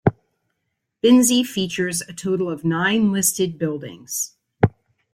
[1.03, 4.33] Binsey features a total of nine listed buildings.